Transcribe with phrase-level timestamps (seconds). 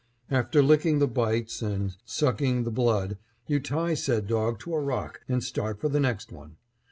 [0.31, 5.21] After licking the bites and sucking the blood, you tie said dog to a rock
[5.29, 6.55] and start for the next one.